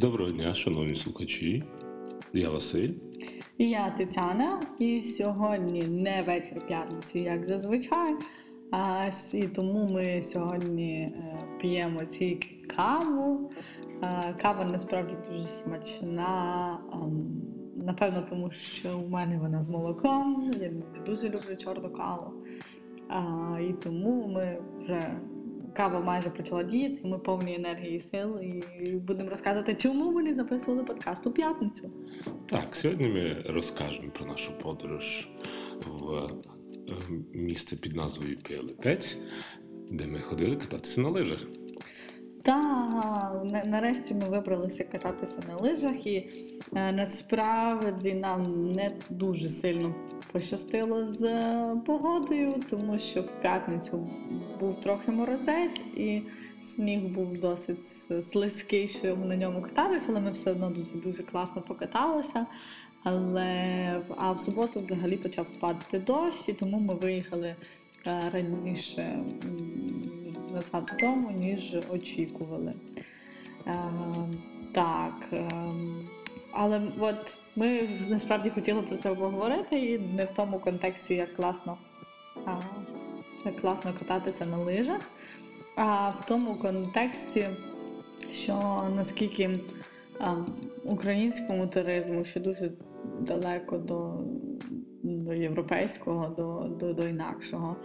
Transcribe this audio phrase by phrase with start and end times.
[0.00, 1.64] Доброго дня, шановні слухачі.
[2.32, 2.90] Я Василь.
[3.58, 4.62] І я Тетяна.
[4.78, 8.16] І сьогодні не вечір п'ятниці, як зазвичай.
[8.70, 13.50] А, І тому ми сьогодні е, п'ємо тільки каву.
[14.00, 16.78] А, Кава насправді дуже смачна.
[17.76, 20.54] Напевно, тому що у мене вона з молоком.
[20.60, 20.70] Я
[21.06, 22.32] дуже люблю чорну каву.
[23.08, 25.20] А, І тому ми вже
[25.74, 28.40] кава майже почала діяти, ми повні енергії і сил,
[28.80, 31.90] і будемо розказувати, чому ми не записували подкаст у п'ятницю.
[32.46, 35.28] Так, сьогодні ми розкажемо про нашу подорож
[35.86, 36.28] в е,
[37.34, 39.16] місце під назвою Піалетець,
[39.90, 41.40] де ми ходили кататися на лижах.
[42.42, 46.16] Так, нарешті ми вибралися кататися на лижах, і
[46.74, 49.94] е, насправді нам не дуже сильно
[50.32, 54.10] пощастило з е, погодою, тому що в п'ятницю
[54.60, 56.22] був трохи морозець, і
[56.64, 57.78] сніг був досить
[58.32, 62.46] слизький, щоб на ньому кататися, але ми все одно дуже дуже класно покаталися.
[63.02, 67.54] Але а в суботу взагалі почав падати дощ, і тому ми виїхали
[68.04, 69.18] раніше
[70.52, 72.72] назад додому, ніж очікували.
[73.66, 73.74] Е,
[74.74, 75.14] так.
[75.32, 75.50] Е,
[76.52, 81.78] але от ми насправді хотіли про це поговорити і не в тому контексті, як класно
[83.44, 85.00] як класно кататися на лижах,
[85.76, 87.48] а в тому контексті,
[88.32, 89.50] що наскільки
[90.20, 90.34] а,
[90.84, 92.70] українському туризму ще дуже
[93.20, 94.14] далеко до
[95.02, 97.76] до європейського, до, до, до інакшого.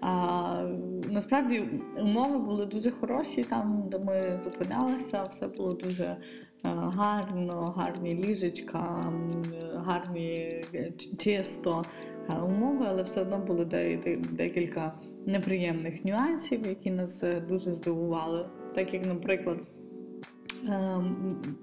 [0.00, 0.62] А,
[1.10, 1.62] Насправді
[1.98, 6.16] умови були дуже хороші, там, де ми зупинялися, все було дуже е,
[6.72, 9.12] гарно, гарні ліжечка,
[9.74, 10.62] гарні
[11.18, 11.82] чисто
[12.30, 13.64] е, умови, але все одно були
[14.30, 14.92] декілька
[15.26, 18.46] неприємних нюансів, які нас е, дуже здивували.
[18.74, 19.58] Так як, наприклад,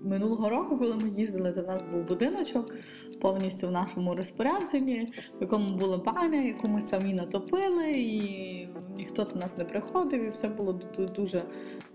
[0.03, 2.75] минулого року, коли ми їздили, до нас був будиночок
[3.22, 5.07] повністю в нашому розпорядженні,
[5.40, 10.30] в якому була баня, яку ми самі натопили, і ніхто до нас не приходив, і
[10.30, 10.80] все було
[11.16, 11.41] дуже,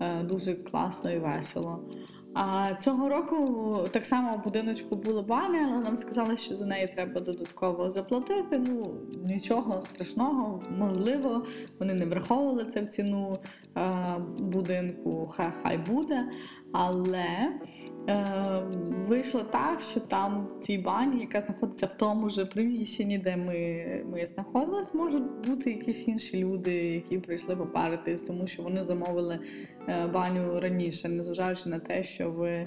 [0.01, 1.81] е, дуже класно і весело.
[2.35, 6.87] А цього року так само в будиночку була баня, але нам сказали, що за неї
[6.87, 8.59] треба додатково заплатити.
[8.59, 11.47] Ну нічого страшного, можливо,
[11.79, 13.33] вони не враховували це в ціну
[13.77, 13.93] е,
[14.39, 16.31] будинку, хай хай буде.
[16.73, 17.53] Але
[18.09, 18.44] Е,
[19.09, 24.05] Вийшло так, що там в цій бані, яка знаходиться в тому ж приміщенні, де ми
[24.13, 29.39] ми знаходились, можуть бути якісь інші люди, які прийшли попаритись, тому що вони замовили
[29.89, 32.67] е, баню раніше, незважаючи на те, що ви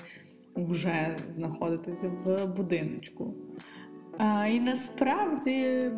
[0.55, 3.33] вже знаходитесь в будиночку.
[4.19, 5.91] Е, і насправді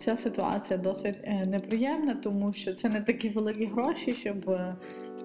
[0.00, 4.50] ця ситуація досить е, неприємна, тому що це не такі великі гроші, щоб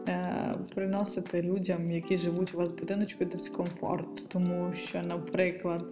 [0.08, 4.30] Е, приносити людям, які живуть у вас в будиночку, дискомфорт.
[4.30, 5.86] Тому що, наприклад,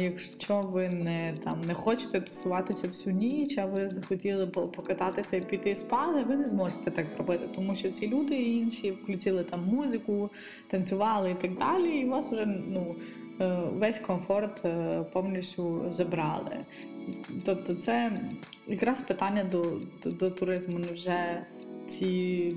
[0.00, 5.76] якщо ви не там не хочете тусуватися всю ніч, а ви захотіли покататися і піти
[5.76, 10.30] спати, ви не зможете так зробити, тому що ці люди інші включили там музику,
[10.70, 12.94] танцювали і так далі, і вас вже ну,
[13.40, 16.56] е, весь комфорт е, повністю забрали.
[17.44, 18.12] Тобто, це
[18.66, 21.46] якраз питання до, до, до туризму вже
[21.88, 22.56] ці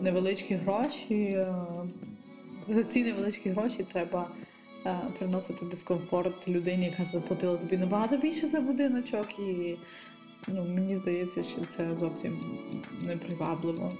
[0.00, 1.14] невеличкі гроші.
[1.14, 1.54] Е,
[2.68, 4.28] за ці невеличкі гроші треба
[4.86, 9.76] е, приносити дискомфорт людині, яка заплатила тобі набагато більше за будиночок, і
[10.48, 12.38] ну, мені здається, що це зовсім
[13.02, 13.92] непривабливо.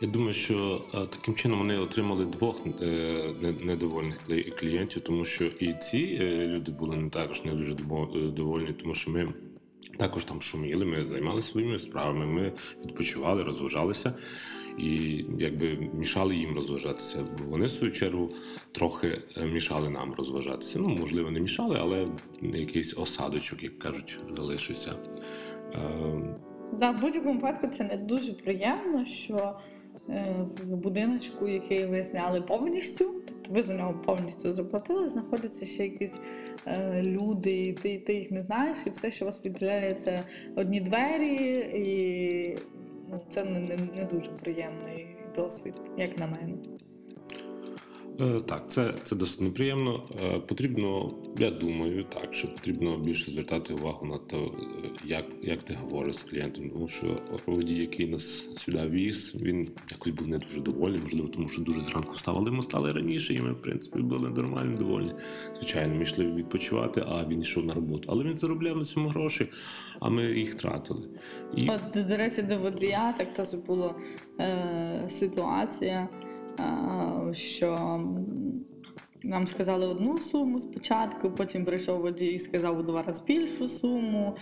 [0.00, 4.16] Я думаю, що е, таким чином вони отримали двох е, недовольних
[4.58, 7.74] клієнтів, тому що і ці е, люди були не також не дуже
[8.30, 9.32] довольні, тому що ми
[9.98, 12.52] також там шуміли, ми займалися своїми справами, ми
[12.84, 14.14] відпочивали, розважалися
[14.78, 17.24] і якби мішали їм розважатися.
[17.48, 18.30] Вони в свою чергу
[18.72, 19.18] трохи
[19.52, 20.78] мішали нам розважатися.
[20.78, 22.06] Ну, можливо, не мішали, але
[22.42, 24.96] якийсь осадочок, як кажуть, залишився.
[26.72, 29.54] Да, в будь-якому випадку це не дуже приємно, що
[30.08, 36.14] в будиночку, який ви зняли повністю, тобто ви за нього повністю заплатили, знаходяться ще якісь
[36.66, 40.20] е, люди, ти ти їх не знаєш, і все, що вас відділяє, це
[40.56, 42.58] одні двері, і
[43.10, 46.54] ну, це не, не, не дуже приємний досвід, як на мене.
[48.20, 50.04] Е, так, це це досить неприємно.
[50.24, 54.36] Е, потрібно, я думаю, так, що потрібно більше звертати увагу на те,
[55.04, 60.12] як як ти говориш з клієнтом, тому що водій, який нас сюди віз, він якось
[60.12, 63.40] був не дуже довольний, можливо, тому що дуже зранку став, але ми стали раніше, і
[63.40, 65.12] ми, в принципі, були нормально довольні.
[65.56, 68.08] Звичайно, ми йшли відпочивати, а він йшов на роботу.
[68.12, 69.48] Але він заробляв на цьому гроші,
[70.00, 71.08] а ми їх тратили.
[71.56, 71.68] І...
[71.68, 73.94] От, до речі, до водія так теж була
[74.40, 76.08] е, ситуація.
[76.58, 78.00] А, що
[79.26, 84.36] нам сказали одну суму спочатку, потім прийшов водій і сказав у два рази більшу суму.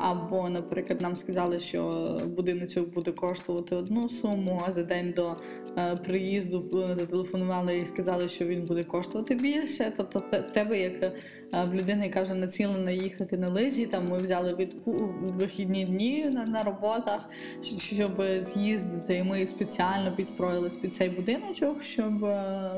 [0.00, 5.36] Або, наприклад, нам сказали, що будиночок буде коштувати одну суму, а за день до
[5.78, 9.92] е, приїзду е, зателефонували і сказали, що він буде коштувати більше.
[9.96, 10.20] Тобто,
[10.54, 11.12] тебе, як е,
[11.52, 14.92] в людини, яка вже націлена їхати на лижі, там ми взяли відпу
[15.22, 17.30] вихідні дні на, на роботах,
[17.78, 19.14] щоб з'їздити.
[19.14, 22.70] І ми спеціально підстроїлись під цей будиночок, щоб е,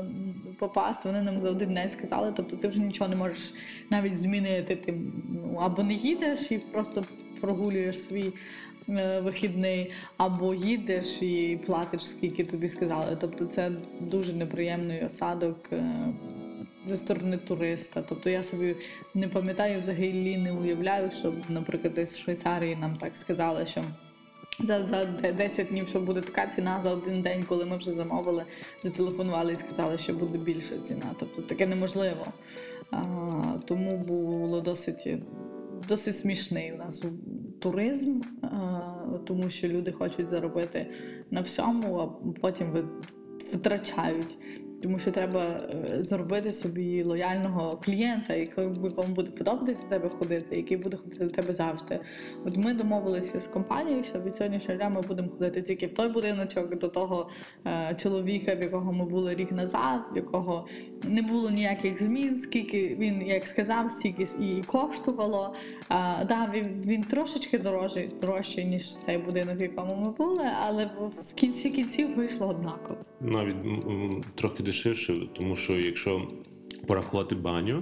[0.59, 1.01] попасти.
[1.09, 3.53] Вони нам за один день сказали, тобто ти вже нічого не можеш
[3.89, 4.75] навіть змінити.
[4.75, 4.93] Ти
[5.29, 7.03] ну, або не їдеш і просто
[7.41, 8.33] прогулюєш свій
[8.89, 13.17] е, вихідний, або їдеш і платиш, скільки тобі сказали.
[13.21, 15.69] Тобто це дуже неприємний осадок.
[16.87, 18.03] Зі сторони туриста.
[18.09, 18.75] Тобто я собі
[19.13, 23.81] не пам'ятаю, взагалі не уявляю, щоб, наприклад, десь в Швейцарії нам так сказали, що
[24.59, 28.43] за, за 10 днів, що буде така ціна за один день, коли ми вже замовили,
[28.83, 31.05] зателефонували і сказали, що буде більша ціна.
[31.19, 32.25] Тобто таке неможливо.
[32.91, 33.01] А,
[33.65, 35.07] тому було досить,
[35.87, 37.01] досить смішний у нас
[37.59, 38.47] туризм, а,
[39.25, 40.87] тому що люди хочуть заробити
[41.31, 42.07] на всьому, а
[42.41, 42.85] потім ви-
[43.53, 44.37] витрачають.
[44.83, 50.55] Тому що треба е, зробити собі лояльного клієнта, якому якому буде подобатися до тебе ходити,
[50.55, 51.99] який буде ходити до тебе завжди.
[52.45, 56.09] От ми домовилися з компанією, що від сьогоднішнього дня ми будемо ходити тільки в той
[56.09, 57.29] будиночок до того
[57.65, 60.67] е, чоловіка, в якого ми були рік назад, в якого
[61.03, 65.55] не було ніяких змін, скільки він як сказав, стільки і коштувало.
[65.89, 70.85] А, да, він, він трошечки дорожчий, дорожчий, ніж цей будинок, в якому ми були, але
[70.85, 72.99] в, кінці кінців вийшло однаково.
[73.21, 73.55] Навіть
[74.35, 76.27] трохи дешевше, тому що якщо
[76.87, 77.81] порахувати баню,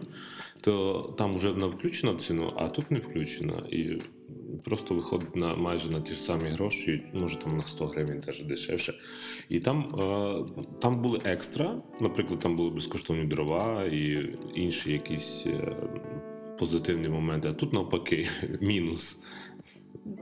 [0.62, 3.64] то там вже вона включена в ціну, а тут не включена.
[3.72, 3.98] І
[4.66, 8.44] просто виходить на майже на ті ж самі гроші, може там на 100 гривень теж
[8.44, 8.94] дешевше.
[9.50, 15.76] І там, е, там були екстра, наприклад, там були безкоштовні дрова і інші якісь е,
[16.60, 18.28] позитивні моменти, а тут навпаки
[18.62, 19.18] мінус.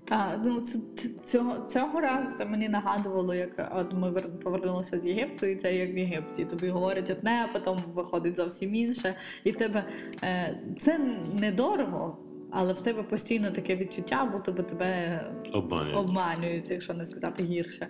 [0.06, 5.00] Так, ну це, це цього, цього разу це мені нагадувало, як от ми вер- повернулися
[5.00, 6.46] з Єгипту, і це як в Єгипті.
[6.46, 9.16] Тобі говорять одне, а потім виходить зовсім інше.
[9.44, 9.86] І тебе
[10.24, 11.00] е, це
[11.40, 12.18] недорого,
[12.52, 15.22] але в тебе постійно таке відчуття, будто би тебе
[15.54, 15.98] Обманюють.
[15.98, 17.88] обманюють, якщо не сказати гірше.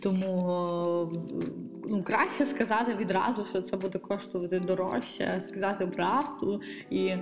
[0.00, 1.12] Тому
[1.88, 6.60] ну, краще сказати відразу, що це буде коштувати дорожче, сказати правду.
[6.90, 7.20] І е,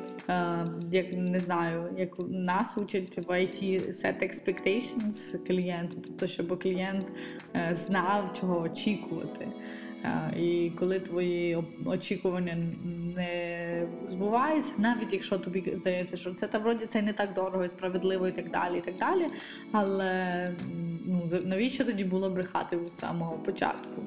[0.91, 7.07] як не знаю, як нас учать в IT set expectations клієнту, тобто, щоб клієнт
[7.57, 9.49] е, знав, чого очікувати.
[10.05, 12.57] Е, І коли твої очікування
[13.17, 13.58] не
[14.09, 18.29] збуваються, навіть якщо тобі здається, що це та вроді це не так дорого і справедливо,
[18.29, 19.27] і так далі, і так далі.
[19.73, 20.49] Але
[21.07, 24.03] ну, навіщо тоді було брехати з самого початку?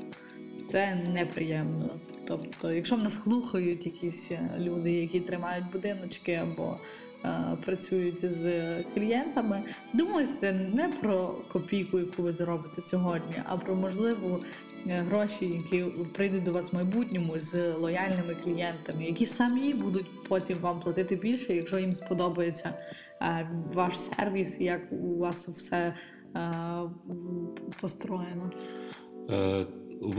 [0.72, 1.90] Це неприємно.
[2.28, 6.78] Тобто, якщо в нас слухають якісь е, люди, які тримають будиночки або
[7.25, 9.62] е, працюють з клієнтами,
[9.94, 14.40] думайте не про копійку, яку ви заробите сьогодні, а про можливу
[14.88, 20.80] гроші, які прийдуть до вас в майбутньому з лояльними клієнтами, які самі будуть потім вам
[20.80, 22.74] платити більше, якщо їм сподобається
[23.22, 25.94] е, ваш сервіс, як у вас все
[26.36, 26.51] е,
[27.81, 28.51] построєно.
[29.30, 29.66] Е,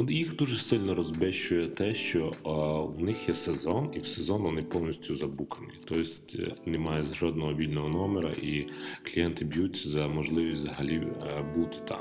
[0.09, 2.51] Їх дуже сильно розбещує те, що е,
[2.99, 5.69] в них є сезон, і в сезон вони повністю забукані.
[5.85, 8.67] Тобто е, немає жодного вільного номера, і
[9.03, 12.01] клієнти б'ються за можливість взагалі е, бути там.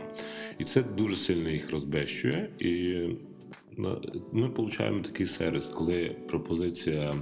[0.62, 2.50] І це дуже сильно їх розбещує.
[2.60, 3.00] І
[4.32, 7.14] ми отримуємо такий сервіс, коли пропозиція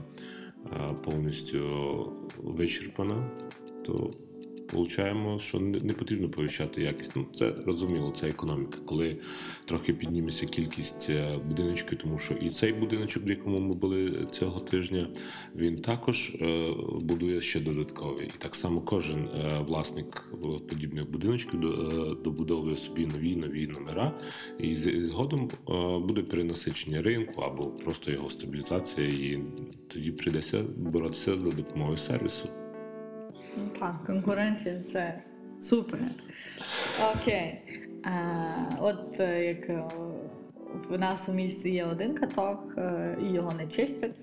[1.03, 1.61] повністю
[2.37, 3.31] вичерпана,
[3.85, 4.11] то
[4.71, 7.11] Получаємо, що не, потрібно повищати якість.
[7.15, 8.77] Ну це розуміло, це економіка.
[8.85, 9.17] Коли
[9.65, 14.59] трохи підніметься кількість е, будиночків, тому що і цей будиночок, в якому ми були цього
[14.59, 15.07] тижня,
[15.55, 16.71] він також е,
[17.01, 18.27] будує ще додатковий.
[18.27, 20.29] І так само кожен е, власник
[20.69, 21.59] подібних будиночків
[22.23, 24.19] добудовує собі нові нові номера,
[24.59, 25.49] і згодом
[26.07, 29.39] буде перенасичення ринку або просто його стабілізація, і
[29.87, 32.49] тоді прийдеться боротися за допомогою сервісу.
[33.79, 35.21] Так, конкуренція це
[35.61, 35.99] супер.
[37.15, 37.61] Окей.
[38.03, 38.11] А,
[38.79, 39.83] от е, як е,
[40.89, 44.15] в нас у місті є один каток, е, і його не чистять.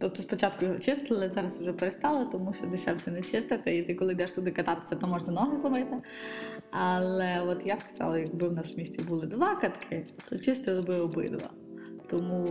[0.00, 4.12] Тобто спочатку його чистили, зараз вже перестали, тому що дешевше не чистити, і ти коли
[4.12, 5.96] йдеш туди кататися, то можна ноги зламити.
[6.70, 11.00] Але от я сказала, якби в нас в місті були два катки, то чистили би
[11.00, 11.50] обидва.
[12.10, 12.44] Тому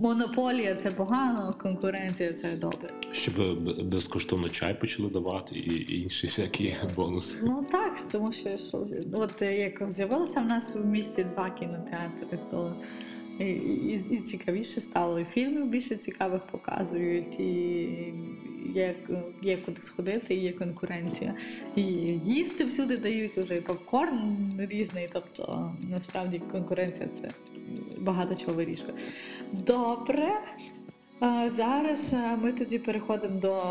[0.00, 2.88] монополія це погано, конкуренція це добре.
[3.12, 7.36] Щоб безкоштовно чай почали давати і інші всякі бонуси.
[7.42, 8.50] Ну так, тому що
[9.12, 12.76] от як з'явилося в нас в місті два кінотеатри, то
[13.38, 17.88] і, і, і цікавіше стало, і фільмів більше цікавих показують, і
[18.74, 18.94] є,
[19.42, 21.34] є куди сходити, і є конкуренція.
[21.76, 21.82] І
[22.24, 25.08] їсти всюди дають уже і попкорн різний.
[25.12, 27.30] Тобто насправді конкуренція це
[28.00, 28.94] багато чого вирішує.
[29.52, 30.28] Добре.
[31.56, 33.62] Зараз ми тоді переходимо до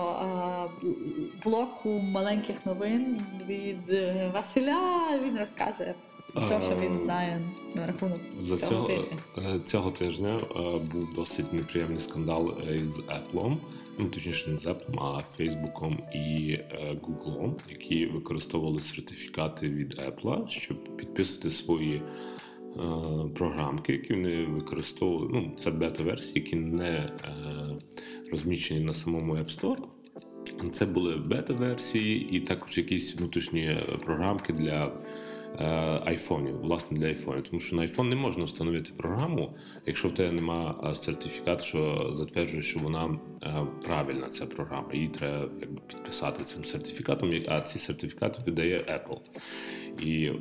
[1.44, 4.80] блоку маленьких новин від е, Василя.
[5.26, 5.94] Він розкаже
[6.36, 7.42] все, що він знає
[7.76, 9.18] на рахунок За цього цього, тижня.
[9.38, 13.58] е, цього тижня е, був досить неприємний скандал е, із Apple,
[14.00, 20.48] ну точніше не з Apple, а Фейсбуком і е, Google, які використовували сертифікати від Apple,
[20.50, 22.02] щоб підписувати свої е,
[23.36, 25.30] програмки, які вони використовували.
[25.34, 27.08] Ну, це бета-версії, які не е,
[28.32, 29.84] розміщені на самому App Store.
[30.74, 34.90] Це були бета-версії і також якісь внутрішні е, програмки для е,
[36.06, 37.44] айфонів, власне для айфонів.
[37.44, 42.62] Тому що на айфон не можна встановити програму, якщо в тебе нема сертифікат, що затверджує,
[42.62, 44.94] що вона е, правильна ця програма.
[44.94, 49.20] Її треба якби, підписати цим сертифікатом, а ці сертифікати видає Apple.
[50.02, 50.32] І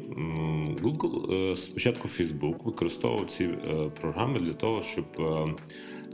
[0.82, 5.46] Google, е, спочатку Facebook використовував ці е, програми для того, щоб е,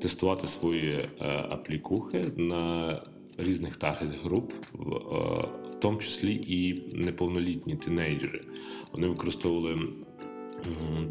[0.02, 1.06] тестувати свої е,
[1.50, 3.02] аплікухи на
[3.38, 8.40] різних таргет груп, е, в тому числі і неповнолітні тінейджери.
[8.92, 9.78] Вони використовували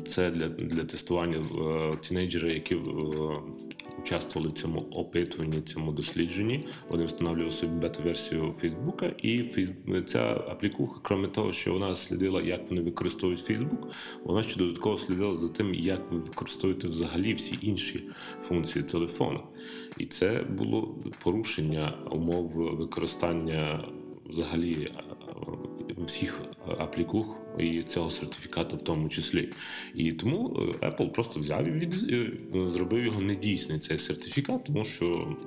[0.07, 2.79] це для, для тестування е, тінейджери, які е,
[3.99, 6.65] участвували в цьому опитуванні, цьому дослідженні.
[6.89, 9.45] Вони встановлювали собі бета-версію Фейсбука, і
[10.07, 13.87] ця аплікуха, крім того, що вона слідила, як вони використовують Фейсбук,
[14.23, 18.03] вона ще додатково слідила за тим, як ви використовуєте взагалі всі інші
[18.47, 19.39] функції телефону.
[19.97, 23.83] І це було порушення умов використання
[24.31, 26.41] взагалі е, всіх
[26.77, 29.50] аплікух і цього сертифікату в тому числі.
[29.95, 32.31] І тому е, Apple просто взяв і від, е,
[32.67, 35.38] зробив його недійсний цей сертифікат, тому що.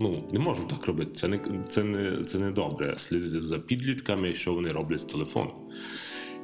[0.00, 1.10] Ну, не можна так робити.
[1.16, 1.38] Це не
[1.70, 2.96] це не це не добре.
[2.98, 5.54] Слідити за підлітками, що вони роблять з телефоном,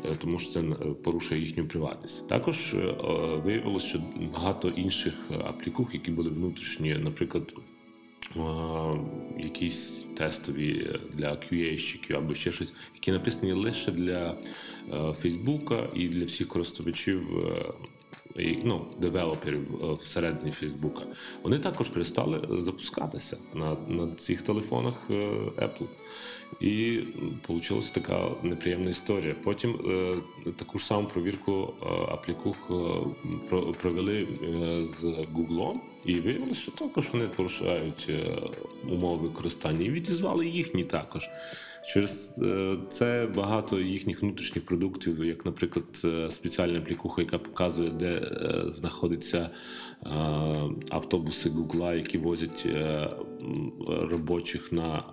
[0.04, 0.74] Е, тому що це е,
[1.04, 2.28] порушує їхню приватність.
[2.28, 2.96] Також е, е,
[3.36, 4.02] виявилося, що
[4.32, 7.60] багато інших е, аплікух, які були внутрішні, наприклад, е,
[9.38, 14.36] якісь тестові для QA-щиків або ще щось, які написані лише для
[14.92, 17.38] е, Фейсбука і для всіх користувачів.
[17.38, 17.72] е,
[18.36, 21.02] і, ну, девелоперів е, всередині Фейсбука,
[21.42, 25.14] вони також перестали запускатися на, на цих телефонах е,
[25.56, 25.86] Apple.
[26.60, 26.98] І
[27.48, 29.34] вийшла така неприємна історія.
[29.44, 29.70] Потім
[30.46, 32.74] е, таку ж саму провірку е, аплікух е,
[33.48, 34.26] про- провели
[35.00, 38.10] з Google, і виявилося, що також вони порушають
[38.90, 41.28] умови використання і відізвали їхні також.
[41.92, 42.32] Через
[42.92, 45.84] це багато їхніх внутрішніх продуктів, як, наприклад,
[46.32, 48.30] спеціальна аплікуха, яка показує, де
[48.74, 49.50] знаходяться
[50.90, 52.66] автобуси Google, які возять
[53.42, 53.72] е, м,
[54.10, 55.04] робочих на,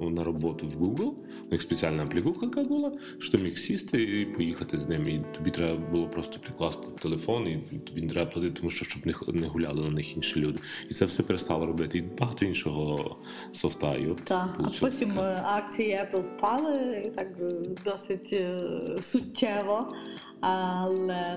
[0.00, 1.12] на роботу в Google.
[1.48, 5.10] У них спеціальна аплікуха, яка була, що ти міг сісти і поїхати з ними.
[5.12, 9.06] І тобі треба було просто прикласти телефон, і тобі не треба платити, тому що щоб
[9.06, 10.58] не, не гуляли на них інші люди.
[10.90, 11.98] І це все перестало робити.
[11.98, 13.16] І багато іншого
[13.52, 13.94] софта.
[13.94, 17.48] І от Так, а потім така- е, акції Apple впали і так е,
[17.84, 18.58] досить е,
[19.00, 19.92] суттєво.
[20.40, 21.36] Але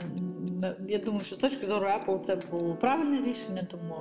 [0.87, 3.95] я думаю, що з точки зору Apple це було правильне рішення, тому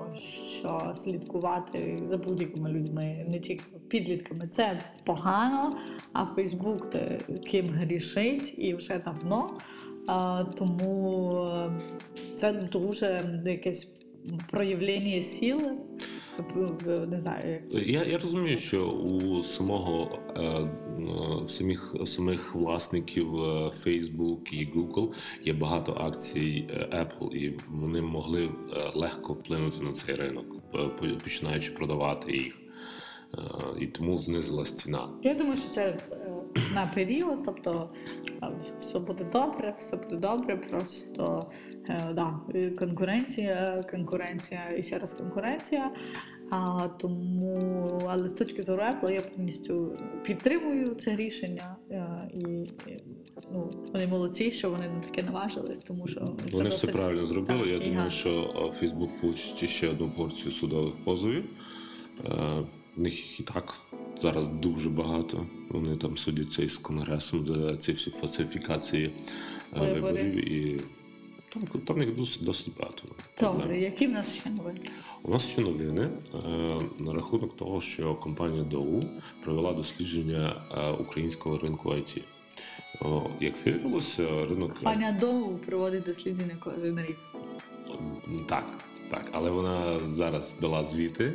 [0.59, 5.73] що слідкувати за будь-якими людьми, не тільки підлітками, це погано.
[6.13, 7.19] А Facebook те,
[7.51, 9.47] ким грішить і вже давно.
[10.59, 11.71] Тому е,
[12.37, 13.93] це дуже якесь
[14.51, 15.73] проявлення сили.
[16.55, 22.55] в- в- Не знаю, як Я, я розумію, що у самого е, е, самих самих
[22.55, 25.13] власників е, Facebook і Google
[25.45, 28.51] є багато акцій е, Apple, і вони могли е,
[28.95, 30.58] легко вплинути на цей ринок, е,
[31.23, 32.55] починаючи продавати їх.
[33.35, 33.41] Е,
[33.81, 35.09] І тому знизилась ціна.
[35.23, 35.97] Я думаю, що це е,
[36.75, 37.91] на період, тобто
[38.43, 38.49] е,
[38.81, 40.57] все буде добре, все буде добре.
[40.57, 41.51] Просто
[41.89, 45.91] е, да, е, конкуренція, конкуренція і ще раз конкуренція.
[46.51, 47.59] А, тому,
[48.09, 51.77] але з точки зору Apple я повністю підтримую це рішення.
[51.91, 52.41] е, І,
[52.91, 52.97] і
[53.53, 56.21] ну, вони молодці, що вони на таке наважились, тому що
[56.53, 57.59] Вони все правильно зробили.
[57.61, 58.11] Так, Я думаю, гарно.
[58.11, 58.31] що
[58.83, 61.45] Facebook получить ще одну порцію судових позовів.
[62.25, 62.63] Е,
[62.97, 63.75] В них їх і так
[64.23, 65.47] зараз дуже багато.
[65.71, 69.11] Вони там судяться із конгресом за ці всі фальсифікації
[69.81, 70.53] е, виборів.
[70.55, 70.81] І
[71.53, 73.03] Там, там їх досить, досить багато.
[73.41, 74.81] Добре, які в нас ще новини?
[75.23, 76.39] У нас ще новини е,
[76.99, 79.01] на рахунок того, що компанія ДОУ
[79.45, 82.23] провела дослідження е, українського ринку IT.
[83.01, 87.19] О, як виявилося, ринок Паня Доу проводить дослідження кожен рік.
[88.49, 88.79] так,
[89.11, 91.33] так, але вона зараз дала звіти.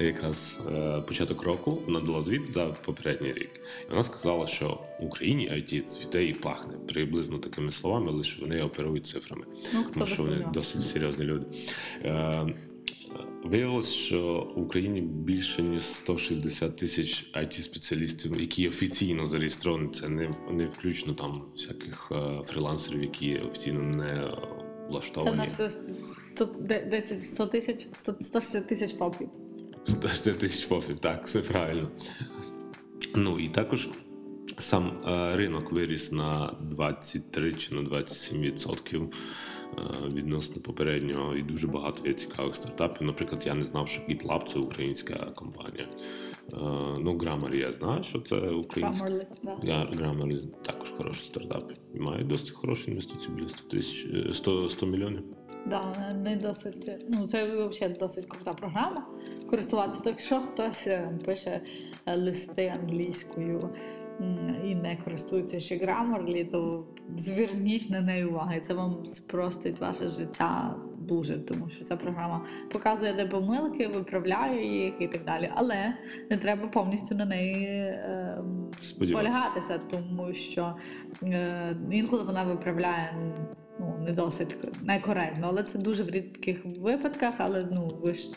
[0.00, 3.50] Якраз е, початок року вона дала звіт за попередній рік.
[3.86, 8.62] І вона сказала, що в Україні IT цвіте і пахне приблизно такими словами, лише вони
[8.62, 9.44] оперують цифрами.
[9.74, 11.46] Ну, хто тому що вони досить серйозні люди.
[12.04, 12.54] Е,
[13.44, 19.88] Виявилось, що в Україні більше ніж 160 тисяч it спеціалістів, які офіційно зареєстровані.
[19.94, 25.36] Це не, не включно там всяких е, фрілансерів, які офіційно не Це влаштовані.
[25.36, 25.70] в нас е,
[26.34, 26.44] 100,
[26.90, 27.86] 10, 100 тисяч,
[28.20, 29.28] 160 тисяч фопів.
[29.84, 31.88] 160 тисяч фофів, так, все правильно.
[33.14, 33.88] Ну і також
[34.58, 41.66] сам е, ринок виріс на 23 чи на 27 відсотків е, відносно попереднього, і дуже
[41.66, 43.06] багато є цікавих стартапів.
[43.06, 45.86] Наприклад, я не знав, що GitLab це українська компанія.
[46.52, 46.56] Е,
[47.00, 49.06] ну, Grammarly я знаю, що це українська.
[49.06, 49.24] Grammarly,
[49.62, 49.78] да.
[49.80, 51.72] Grammarly також хороший стартап.
[51.94, 55.22] Має досить хороші інвестиції, біля 100 тисяч е, 100, 100 мільйонів.
[55.66, 56.90] Да, не досить.
[57.08, 59.06] Ну, це взагалі досить крута програма.
[59.50, 59.98] Користуватися.
[59.98, 61.60] Так якщо хтось е, пише
[62.06, 63.70] е, листи англійською
[64.64, 68.52] і не користується ще Grammarly, то зверніть на неї увагу.
[68.66, 74.94] Це вам спростить ваше життя дуже, тому що ця програма показує, де помилки, виправляє їх
[75.00, 75.50] і так далі.
[75.54, 75.94] Але
[76.30, 77.66] не треба повністю на неї.
[77.66, 78.42] е,
[79.12, 80.74] полягатися, тому що
[81.22, 83.14] е, інколи вона виправляє
[83.80, 88.28] ну, не досить некоректно, але це дуже в рідких випадках, але ну ви ж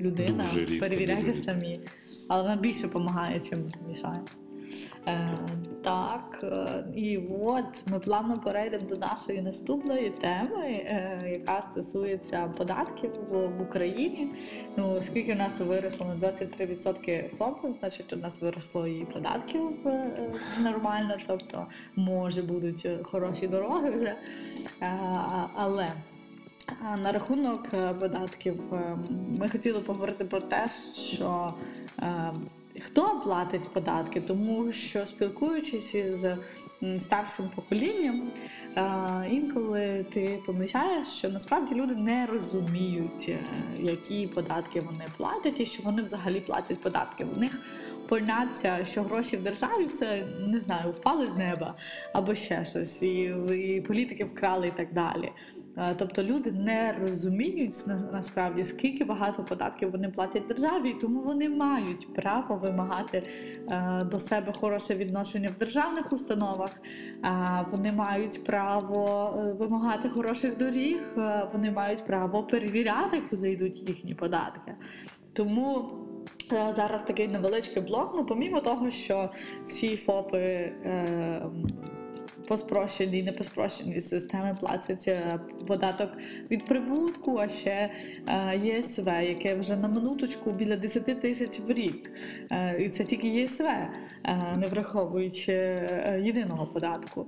[0.00, 1.52] людина, Дуже рідко, перевіряйте дуже рідко.
[1.52, 1.80] самі.
[2.28, 4.20] Але вона більше допомагає, чим мішає.
[5.08, 5.38] Е,
[5.86, 13.10] так, е, і от ми плавно перейдемо до нашої наступної теми, е, яка стосується податків
[13.30, 14.28] в, Україні.
[14.76, 20.10] Ну, оскільки в нас виросло на 23% ФОПів, значить у нас виросло і податків е,
[20.60, 21.66] нормально, тобто
[21.96, 24.14] може будуть хороші дороги вже.
[25.54, 25.88] Але
[27.02, 27.68] на рахунок
[28.00, 28.60] податків
[29.38, 31.54] ми хотіли поговорити про те, що
[32.80, 36.24] хто платить податки, тому що спілкуючись із
[36.98, 38.30] старшим поколінням,
[38.76, 38.82] е,
[39.30, 43.38] інколи ти помічаєш, що насправді люди не розуміють, е,
[43.78, 47.24] які податки вони платять, і що вони взагалі платять податки.
[47.24, 47.60] В них
[48.08, 51.74] поняття, що гроші в державі це не знаю, впали з неба
[52.12, 55.32] або ще щось, і, і політики вкрали і так далі.
[55.78, 57.74] Е, Тобто люди не розуміють
[58.12, 63.22] насправді скільки багато податків вони платять державі, тому вони мають право вимагати
[63.70, 66.70] е, до себе хороше відношення в державних установах.
[67.24, 71.00] е, Вони мають право вимагати хороших доріг,
[71.52, 74.74] вони мають право перевіряти, куди йдуть їхні податки.
[75.32, 75.88] Тому
[76.76, 78.12] зараз такий невеличкий блок.
[78.16, 79.30] Ну, помімо того, що
[79.68, 80.72] всі ФОПи.
[82.48, 86.10] По спрощеній, не по спрощеній системі платять е, податок
[86.50, 87.90] від прибутку, а ще
[88.28, 92.10] е, ЄСВ, яке вже на минуточку біля 10 тисяч в рік.
[92.50, 93.66] Е, І це тільки ЄСВ,
[94.56, 95.52] не враховуючи
[96.22, 97.26] єдиного податку.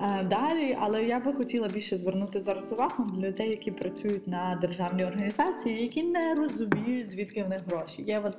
[0.00, 4.58] Е, Далі, але я би хотіла більше звернути зараз увагу на людей, які працюють на
[4.60, 8.02] державній організації, які не розуміють, звідки в них гроші.
[8.02, 8.36] Є от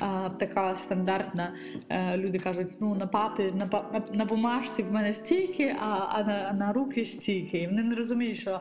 [0.00, 1.52] а, така стандартна,
[1.88, 6.22] е, люди кажуть, ну на папі, на, на, на бумажці в мене стільки, а, а,
[6.22, 7.58] на, на руки стільки.
[7.58, 8.60] І вони не розуміють, що е,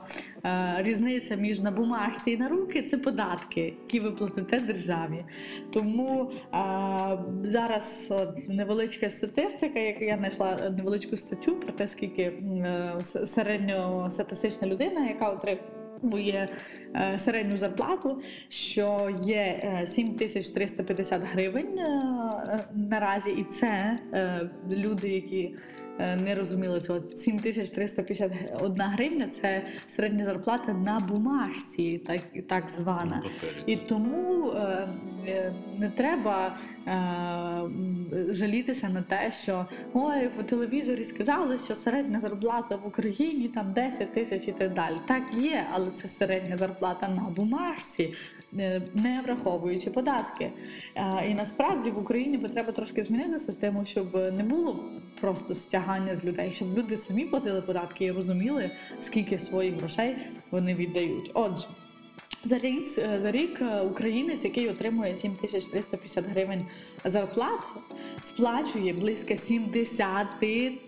[0.78, 5.26] різниця між на бумажці і на руки це податки, які ви платите державі.
[5.74, 6.58] Тому е,
[7.44, 15.08] зараз от, невеличка статистика, як я знайшла невеличку статтю про те, скільки е, середньостатистична людина,
[15.08, 16.48] яка отримує
[16.96, 21.84] е, середню зарплату, що є е, 7350 гривень е,
[22.48, 27.00] е, наразі, і це е, люди, які е, не розуміли цього.
[27.18, 33.24] 7351 гривня це середня зарплата на бумажці, так, так звана.
[33.66, 34.88] І тому е,
[35.28, 36.58] е, не треба
[36.88, 43.74] е, жалітися на те, що ой, в телевізорі сказали, що середня зарплата в Україні там
[43.74, 44.96] 10 тисяч і так далі.
[45.08, 48.14] Так є, але це середня зарплата на бумажці,
[48.60, 50.50] е, не враховуючи податки.
[50.96, 54.84] Е, І насправді в Україні треба трошки змінити систему, щоб не було
[55.22, 55.56] просто
[55.88, 58.72] стягання з людей, щоб люди самі платили податки і розуміли,
[59.02, 60.16] скільки своїх грошей
[60.52, 61.32] вони віддають.
[61.34, 61.66] Отже.
[62.46, 62.88] За рік,
[63.22, 66.66] за рік е, українець, який отримує 7350 гривень
[67.06, 67.64] зарплати,
[68.22, 70.28] сплачує близько 70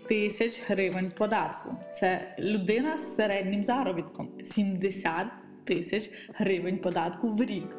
[0.08, 1.70] тисяч гривень податку.
[2.00, 5.26] Це людина з середнім заробітком 70
[5.64, 7.76] тисяч гривень податку в рік.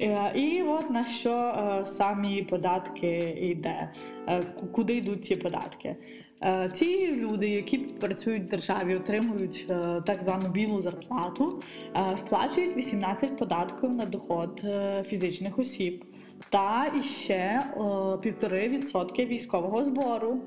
[0.00, 3.90] Е, І от на що е, самі податки йде,
[4.30, 5.96] Е, куди йдуть ці податки.
[6.42, 11.60] Е, Ті люди, які працюють в державі, отримують е, так звану білу зарплату,
[11.96, 16.04] е, сплачують 18 податків на доход е, фізичних осіб
[16.48, 20.40] та іще е, 1,5% військового збору.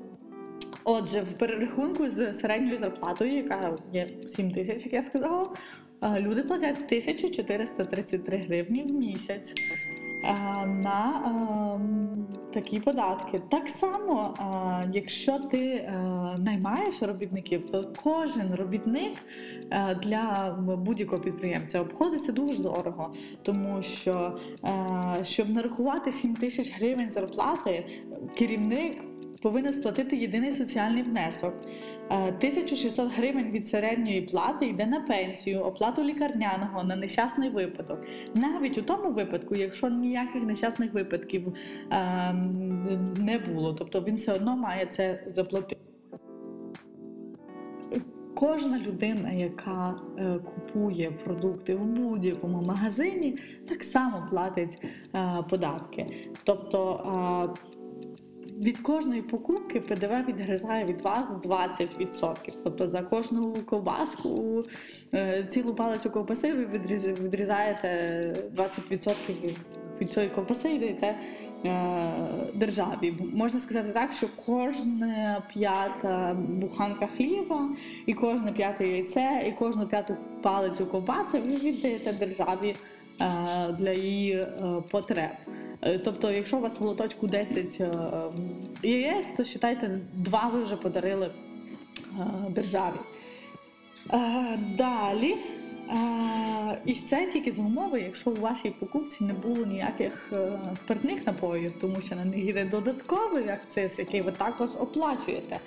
[0.84, 5.44] Отже, в перерахунку з середньою зарплатою, яка є 7 тисяч, як я сказала,
[6.02, 9.93] е, люди платять 1433 гривні в місяць е,
[10.66, 11.20] на
[12.54, 13.40] такі податки.
[13.48, 14.34] Так само,
[14.92, 15.92] якщо ти е,
[16.38, 19.12] наймаєш робітників, то кожен робітник
[19.70, 27.10] е, для будь-якого підприємця обходиться дуже дорого, тому що е, щоб нарахувати 7 тисяч гривень
[27.10, 27.86] зарплати,
[28.38, 28.96] керівник
[29.44, 31.54] повинен сплатити єдиний соціальний внесок.
[32.10, 37.98] Е, 1600 гривень від середньої плати йде на пенсію, оплату лікарняного на нещасний випадок.
[38.34, 41.54] Навіть у тому випадку, якщо ніяких нещасних випадків
[41.90, 42.32] е,
[43.16, 45.76] не було, тобто він все одно має це заплатити.
[48.34, 56.06] Кожна людина, яка е, купує продукти в будь-якому магазині, так само платить е, податки.
[56.44, 57.00] Тобто
[57.54, 57.73] е,
[58.62, 62.52] від кожної покупки ПДВ відгризає від вас 20%.
[62.64, 64.62] Тобто за кожну ковбаску,
[65.14, 68.20] е, цілу палицю ковбаси ви відріз- відрізаєте
[68.54, 69.56] 20%
[70.00, 71.14] від- цієї ковбаси і даєте
[71.66, 72.12] е,
[72.54, 73.14] державі.
[73.34, 77.68] Можна сказати так, що кожна п'ята буханка хліба,
[78.06, 82.74] і кожне п'яте яйце, і кожну п'яту палицю ковбаси ви віддаєте державі
[83.20, 83.26] е,
[83.78, 84.46] для її
[84.90, 85.30] потреб.
[85.84, 87.92] Е, Тобто, якщо у вас в лоточку 10 е,
[88.82, 92.96] яєць, то вважайте, два ви вже подарили е, державі.
[94.78, 95.36] Далі.
[96.84, 100.32] І це тільки за умови, якщо у вашій покупці не було ніяких
[100.76, 105.58] спиртних напоїв, тому що на них йде додатковий акциз, який ви також оплачуєте.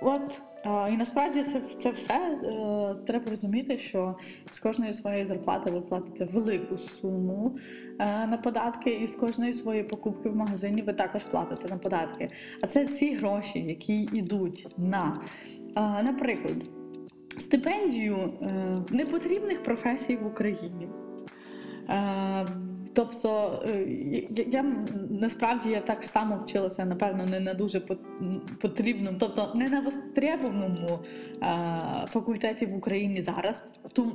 [0.00, 0.40] От
[0.92, 4.16] і насправді це, це все е, треба розуміти, що
[4.50, 7.58] з кожної своєї зарплати ви платите велику суму
[7.98, 12.28] е, на податки, і з кожної своєї покупки в магазині ви також платите на податки.
[12.62, 15.16] А це ці гроші, які йдуть на,
[15.76, 16.56] е, наприклад,
[17.38, 18.32] стипендію
[18.90, 20.88] непотрібних професій в Україні.
[22.96, 23.86] Тобто е,
[24.46, 24.64] я,
[25.10, 30.98] насправді я так само вчилася, напевно, не на дуже пот- потрібному, тобто не на востребованому
[31.42, 33.64] е, факультеті в Україні зараз.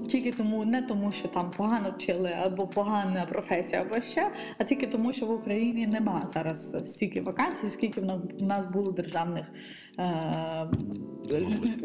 [0.10, 4.88] Тільки тому, не тому, що там погано вчили або погана професія, або ще, а тільки
[4.88, 9.46] тому, що в Україні нема зараз стільки вакансій, скільки в нас, було державних,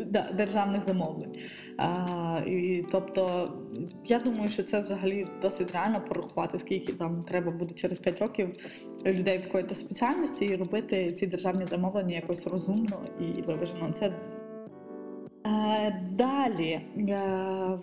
[0.07, 1.33] да, державних замовлень.
[2.47, 3.49] І, тобто,
[4.05, 8.53] я думаю, що це взагалі досить реально порахувати, скільки там треба буде через 5 років
[9.07, 13.93] людей такої спеціальності і робити ці державні замовлення якось розумно і виважено.
[13.93, 14.36] Це Е,
[16.11, 17.79] Далі, е,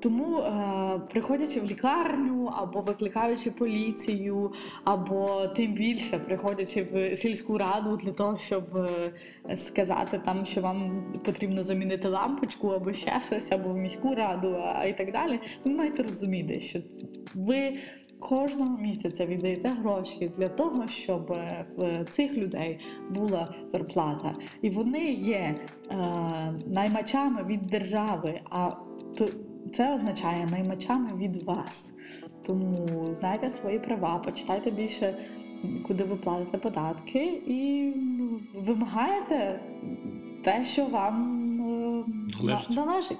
[0.00, 4.52] тому е, приходячи в лікарню або викликаючи поліцію,
[4.84, 11.04] або тим більше приходячи в сільську раду для того, щоб е, сказати там, що вам
[11.24, 14.56] потрібно замінити лампочку, або ще щось, або в міську раду,
[14.88, 16.78] і так далі, ви маєте розуміти, що
[17.34, 17.78] ви
[18.20, 25.12] кожного місяця віддаєте гроші для того, щоб е, в цих людей була зарплата, і вони
[25.12, 25.54] є
[25.90, 25.96] е,
[26.66, 28.40] наймачами від держави.
[28.50, 28.70] А
[29.18, 29.28] то
[29.72, 31.92] це означає наймачами від вас.
[32.46, 35.14] Тому знайте свої права, почитайте більше,
[35.86, 39.60] куди ви платите податки, і ну, вимагаєте
[40.44, 42.04] те, що вам е,
[42.70, 43.18] Належить.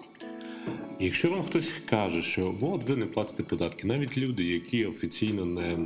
[1.00, 5.78] Якщо вам хтось каже, що от ви не платите податки, навіть люди, які офіційно не,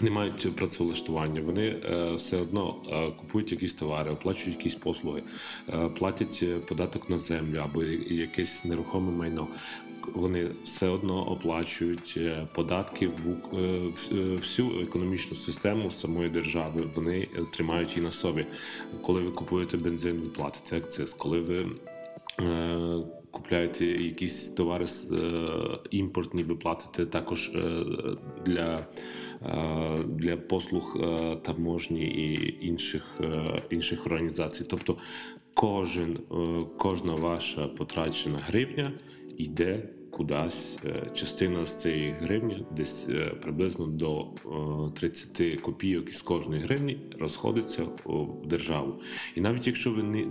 [0.00, 5.22] не мають працевлаштування, вони е, все одно е, купують якісь товари, оплачують якісь послуги,
[5.68, 9.48] е, платять е, податок на землю або якесь нерухоме майно.
[10.14, 16.84] Вони все одно оплачують е, податки в е, всю економічну систему самої держави.
[16.94, 18.46] Вони тримають її на собі.
[19.02, 21.14] Коли ви купуєте бензин, ви платите акциз.
[21.14, 21.66] Коли ви
[23.36, 27.84] купляєте якісь товари з, е, імпортні, ви платите також е,
[28.46, 28.86] для,
[29.42, 30.96] е, для послуг
[31.42, 33.20] таможні і інших,
[33.70, 34.64] інших організацій.
[34.68, 34.96] Тобто
[35.54, 36.18] кожен,
[36.78, 38.92] кожна ваша потрачена гривня
[39.36, 40.78] йде кудись.
[40.84, 44.26] Е, частина з цієї гривні, десь е, приблизно до
[44.94, 48.94] 30 копійок із кожної гривні, розходиться в державу.
[49.34, 50.24] І навіть якщо ви не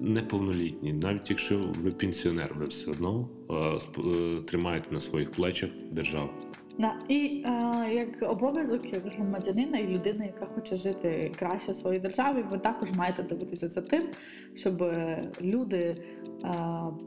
[0.00, 3.28] неповнолітні, навіть якщо ви пенсіонер, ви все одно
[4.46, 6.30] тримаєте на своїх плечах державу.
[6.78, 6.94] Да.
[7.08, 12.44] І е, як обов'язок, як громадянина і людина, яка хоче жити краще в своїй державі,
[12.50, 14.02] ви також маєте дивитися за тим,
[14.54, 14.84] щоб
[15.40, 15.96] люди е,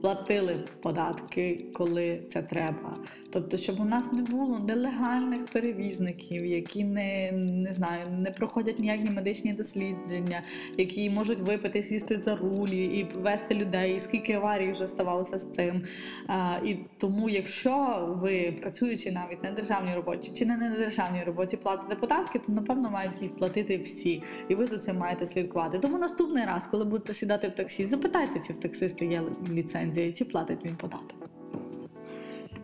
[0.01, 2.93] платили податки, коли це треба.
[3.35, 9.09] Тобто, щоб у нас не було нелегальних перевізників, які не не знаю, не проходять ніякі
[9.09, 10.41] медичні дослідження,
[10.77, 13.99] які можуть випити, сісти за рулі і вести людей.
[13.99, 15.83] Скільки аварій вже ставалося з цим.
[16.27, 21.57] А, І тому, якщо ви працюючи навіть на державній роботі чи не на державній роботі
[21.57, 25.79] платите податки, то напевно мають їх платити всі, і ви за цим маєте слідкувати.
[25.79, 30.25] Тому наступний раз, коли будете сідати в таксі, запитайте, чи в таксиста є ліцензія, чи
[30.25, 31.29] платить він податок.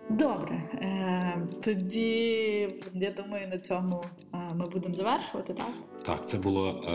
[0.09, 5.71] Добре, е, тоді я думаю, на цьому е, ми будемо завершувати, так?
[6.05, 6.93] Так, це була е,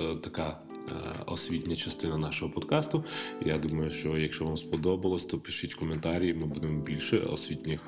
[0.00, 0.92] е, така е,
[1.26, 3.04] освітня частина нашого подкасту.
[3.44, 6.34] Я думаю, що якщо вам сподобалось, то пишіть коментарі.
[6.34, 7.80] Ми будемо більше освітніх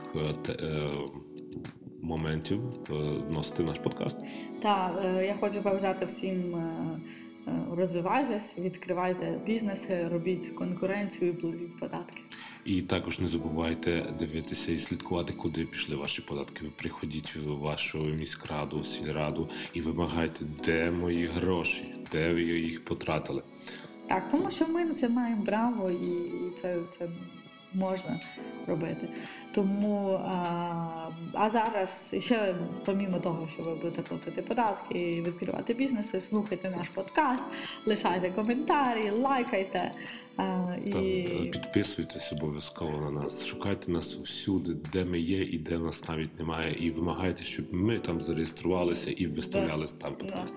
[0.49, 0.91] е,
[2.03, 2.61] моментів
[3.29, 4.17] вносити наш подкаст.
[4.63, 6.57] Так, я хочу побажати всім.
[7.77, 12.21] Розвивайтесь, відкривайте бізнеси, робіть конкуренцію платіть податки.
[12.65, 16.65] І також не забувайте дивитися і слідкувати, куди пішли ваші податки.
[16.65, 23.43] Ви приходіть в вашу міськраду, сільраду і вимагайте, де мої гроші, де ви їх потратили.
[24.09, 26.31] Так, тому що ми на це маємо право і
[26.63, 27.09] це це
[27.75, 28.21] можна
[28.67, 29.09] робити.
[29.55, 36.21] Тому а, а зараз ще помімо того, що ви будете платити податки, і відкривати бізнеси,
[36.21, 37.45] слухайте наш подкаст,
[37.87, 39.91] лишайте коментарі, лайкайте.
[40.37, 40.91] А, і...
[40.91, 46.39] Та, підписуйтесь обов'язково на нас, шукайте нас всюди, де ми є і де нас навіть
[46.39, 50.55] немає, і вимагайте, щоб ми там зареєструвалися і виставлялися там подкаст.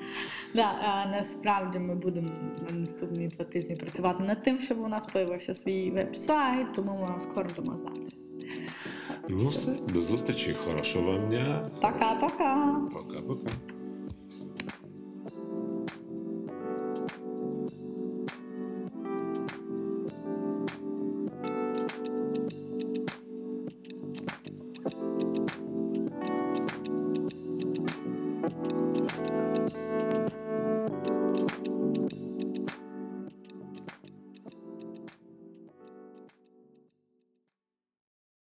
[0.56, 0.76] Да.
[0.82, 2.28] Да, насправді ми будемо
[2.70, 7.08] на наступні два тижні працювати над тим, щоб у нас з'явився свій веб-сайт, тому ми
[7.08, 8.02] вам скоро дамо знати.
[9.30, 11.70] Ну все, до зустрічі, хорошого вам дня.
[11.82, 12.82] Пока-пока.
[12.94, 13.52] Пока-пока.